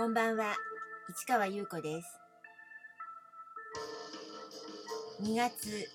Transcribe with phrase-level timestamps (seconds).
[0.00, 0.56] こんばんは、
[1.10, 2.08] 市川優子です。
[5.20, 5.86] 2月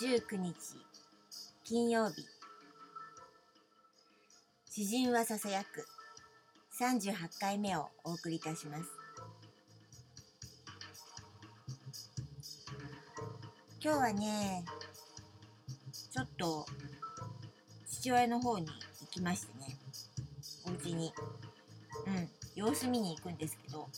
[0.00, 0.54] 19日、
[1.64, 2.24] 金曜日。
[4.70, 5.84] 詩人はささやく
[6.80, 8.84] 38回目をお送りいたします。
[13.82, 14.64] 今日はね、
[16.12, 16.64] ちょっと
[17.90, 19.76] 父親の方に行きましてね、
[20.64, 21.12] お家に。
[22.06, 22.41] うん。
[22.54, 23.88] 様子見に行くんですけど、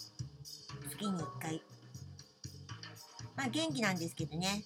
[0.89, 1.63] 月に1回。
[3.37, 4.65] まあ元気なんですけどね。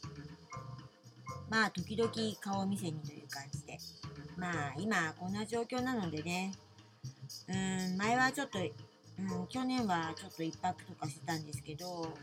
[1.49, 3.79] まあ時々顔見せにという感じで。
[4.37, 6.53] まあ今こんな状況なのでね。
[7.49, 7.53] う
[7.95, 8.63] ん、前はちょっと、う
[9.43, 12.15] ん、去年はちょっと1泊とかしてたんですけど、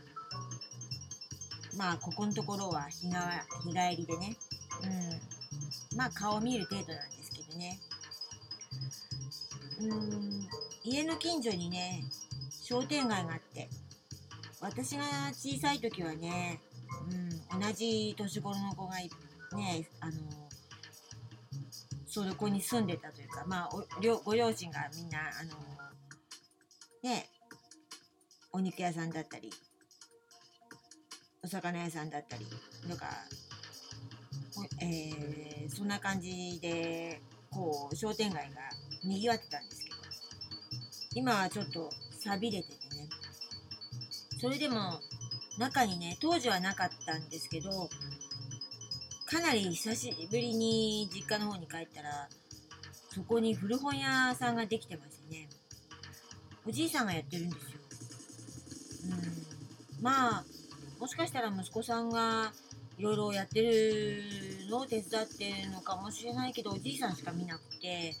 [1.76, 4.36] まあここのところは日が日帰りでね。
[4.82, 5.98] うん。
[5.98, 7.80] まあ顔見る程度なんですけどね。
[9.80, 10.35] うん
[10.88, 12.04] 家の近所にね
[12.62, 13.68] 商店街があって
[14.60, 16.60] 私が小さい時はね、
[17.52, 20.12] うん、同じ年頃の子がねあの
[22.06, 23.68] そこに住んでたというかまあ
[24.24, 25.56] ご両親がみんなあの
[27.02, 27.26] ね
[28.52, 29.50] お肉屋さんだったり
[31.42, 32.46] お魚屋さんだったり
[32.88, 33.06] とか、
[34.80, 37.20] えー、そんな感じで
[37.50, 38.60] こう商店街が
[39.04, 39.75] にぎわってたんです
[41.16, 41.88] 今はちょっと
[42.20, 43.08] 錆びれててね。
[44.38, 45.00] それでも
[45.58, 47.88] 中にね当時はなかったんですけど
[49.24, 52.28] かなり久しぶりに実家の方に帰ったら
[53.14, 55.48] そこに古本屋さんができてますね。
[56.66, 57.78] おじいさんがやってるんですよ。
[59.98, 60.02] うん。
[60.02, 60.44] まあ
[61.00, 62.52] もしかしたら息子さんが
[62.98, 64.22] いろいろやってる
[64.68, 68.12] のを手伝ってるのかもしれないけどおじいさんしか見なくて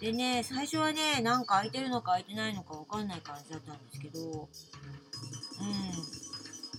[0.00, 4.48] でね、最初はね、なんか空いてるのか空いてないのかわかんない感じだったんですけど、うん。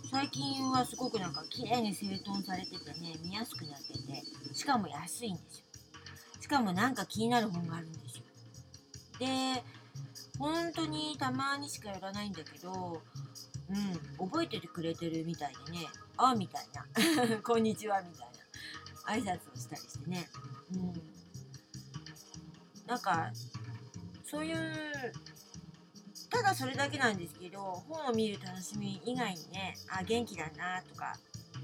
[0.09, 4.23] 最近はすごくなんか綺麗に整頓されててね、見やすくなってて、
[4.55, 5.65] しかも安いんですよ。
[6.39, 8.23] しかもなんか気になる本があるんですよ。
[9.19, 9.63] で、
[10.39, 13.01] 本当にたまにしか寄らないんだけど、
[14.19, 15.87] うん、覚えててくれてるみたいでね、
[16.17, 18.23] あみたいな、 こんにちはみた
[19.13, 20.29] いな挨拶をしたりしてね、
[20.73, 21.18] うん。
[22.89, 23.31] なんか
[24.25, 24.57] そういう
[26.29, 31.15] ただそれだけなんですけど本を見る楽しみ以外にねあ元気だなとか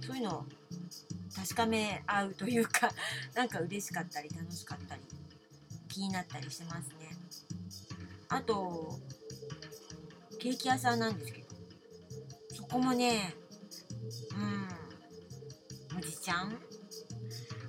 [0.05, 0.45] そういうのを
[1.35, 2.91] 確かめ合うというか
[3.33, 5.01] なんか嬉しかったり楽しかったり
[5.89, 7.15] 気になったりしてますね。
[8.29, 8.99] あと
[10.39, 11.47] ケーキ屋さんなんですけど
[12.55, 13.33] そこもね
[14.31, 16.51] うんおじちゃん？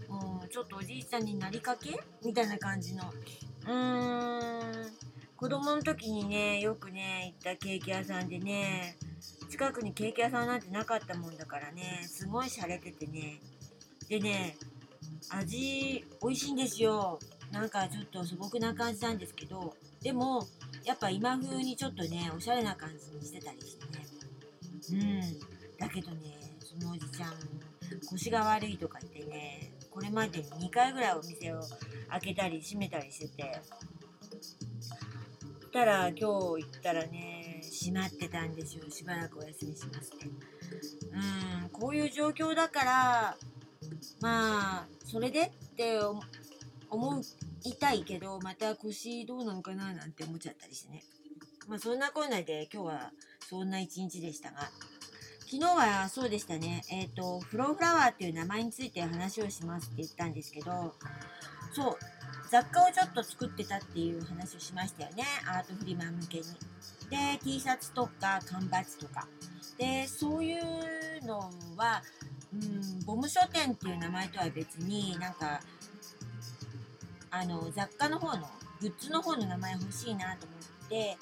[0.08, 1.98] もうちょっとおじいちゃんになりかけ？
[2.24, 3.04] みたいな感じの
[3.66, 4.92] うーん。
[5.36, 8.96] 子供の時にねよくね行ったケーキ屋さんでね
[9.50, 13.40] 近くにケーキ屋さんなんてなかったもんだからねすごい洒落ててね。
[14.08, 14.56] でね
[15.28, 17.18] 味美味しいんですよ。
[17.52, 20.46] なんかちょっと素朴な感じなんですけどでも
[20.84, 24.06] やっぱ今風にちょっとねおしゃれな感じにしてたりしてね。
[24.90, 25.40] うん。
[25.78, 27.34] だけどねそのおじちゃん
[28.08, 31.60] 腰が悪いとか言ってねこれまでに2回ぐらいお店を
[32.10, 33.62] 開けたり閉めたりしてて。
[35.76, 38.84] したら今日行ったらね閉まってたんですよ。
[38.90, 40.26] しばらくお休みしますって。
[40.26, 40.28] う
[41.66, 43.36] んこういう状況だから
[44.20, 45.98] まあそれでって
[46.90, 47.22] 思
[47.64, 51.04] いたいけどまた腰どうなのかななんて思っちゃったりしてね。
[51.68, 53.12] まあそんなこんなで今日は
[53.48, 54.70] そんな一日でしたが。
[55.48, 60.92] 昨日はそうでしたね、えっ、ー、と、フローフラワーっていう名前について話をしますって言ったんですけど、
[61.72, 61.96] そう、
[62.50, 66.44] 雑貨をちょっと作ってたっていう話をしましたよね、アートフリマ向けに。
[67.10, 69.28] で、T シャツとか缶バッジとか。
[69.78, 71.38] で、そういうの
[71.76, 72.02] は、
[72.52, 75.60] うん、ボム書店っていう名前とは別になんか、
[77.30, 78.48] あの、雑貨の方の、
[78.80, 80.56] グッズの方の名前欲しいなと思
[80.86, 81.16] って、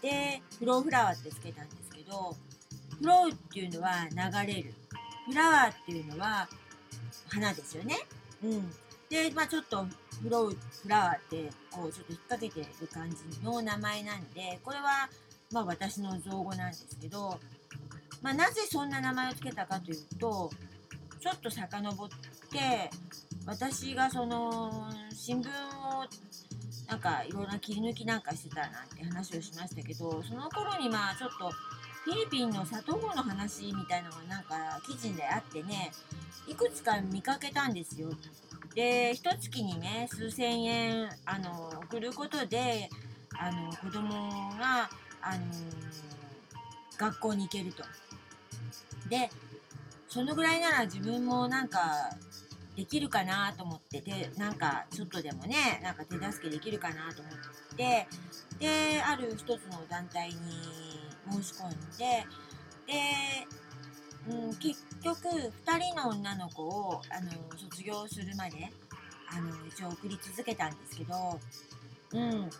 [0.00, 2.34] で、フローフラワーってつけたんですけど、
[2.98, 4.74] フローっていうのは流れる。
[5.26, 6.48] フラワーっていうのは
[7.28, 7.96] 花ですよね。
[8.44, 8.70] うん。
[9.08, 9.86] で、まあちょっと
[10.22, 15.08] フロー、フラワーってこうちょっと引っ掛けてる感じの名前なんで、これは
[15.52, 17.38] まあ私の造語なんですけど、
[18.22, 20.50] まあなぜそんな名前を付けたかというと、
[21.20, 22.08] ちょっと遡っ
[22.50, 22.90] て、
[23.46, 26.04] 私がその新聞を
[26.88, 31.50] なんかいろんな切り抜きなんかしてたなんて話をしましたけど、その頃にまあちょっと
[32.06, 35.90] フィリピンの里子の話みたいなのがなんか記事であってね、
[36.46, 38.10] いくつか見かけたんですよ。
[38.76, 42.88] で、一月にね、数千円、あの、送ることで、
[43.36, 44.88] あの、子供が、
[45.20, 45.44] あの
[46.96, 47.82] 学校に行けると。
[49.08, 49.28] で
[50.08, 51.80] そのぐらいなら自分もなんか
[52.76, 58.06] できるかなと思ってでなんかちょっとでもねなんか手助けできるかなと思って
[58.58, 60.34] である一つの団体に
[61.30, 62.26] 申し込んで
[62.86, 62.94] で、
[64.28, 68.70] うん、結局2人の女の子をあの卒業するまで
[69.28, 71.38] あの一応送り続けたんですけど、
[72.12, 72.50] うん、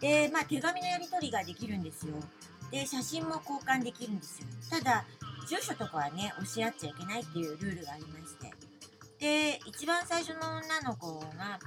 [0.00, 2.14] でまあ手紙のやり取りができるんですよ。
[2.70, 4.48] で写真も交換できるんですよ。
[4.70, 5.04] ただ
[5.48, 8.52] 住所とかはね教え合っちゃいけないっていうルールがありまして。
[9.18, 11.58] で一番最初の女の子が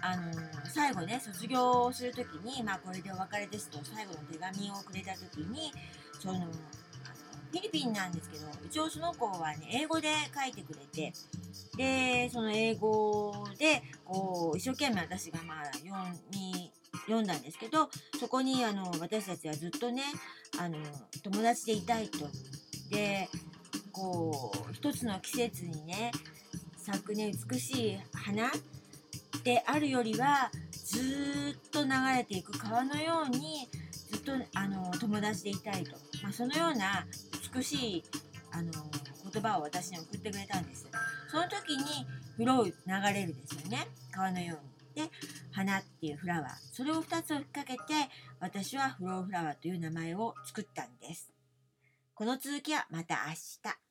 [0.00, 0.32] あの
[0.64, 5.72] 最後ね卒業する時にまあこれでお別れですと最後の手紙をくれた時に
[6.20, 11.12] そのあのフィリピンなんですけど一応その子はね英語で書いてくれて
[11.76, 15.90] でその英語でこう一生懸命私がまあ読
[16.32, 16.70] み
[17.06, 17.88] 読んだんですけど
[18.20, 20.02] そこにあの私たちはずっとね
[20.60, 20.76] あの
[21.22, 22.28] 友達でいたいと。
[22.90, 23.28] で
[23.92, 26.12] こう一つの季節にね
[26.76, 28.50] 咲くね美しい花
[29.48, 30.98] であるよりはず
[31.56, 35.92] っと流れていく川のようにずっとあの友達でいたいと、
[36.22, 37.06] まあ、そのような
[37.54, 38.04] 美しい
[38.52, 38.70] あの
[39.32, 40.86] 言葉を私に送ってくれたんです。
[41.30, 42.06] その時に
[42.36, 43.88] フロー流れるですよね。
[44.12, 44.56] 川のよ
[44.96, 45.04] うに。
[45.06, 45.10] で
[45.52, 46.50] 花っていうフラワー。
[46.72, 47.78] それを2つ追っかけて
[48.40, 51.32] 私はフローフラワーという名前を作ったんです。
[52.12, 53.87] この続きはまた明日。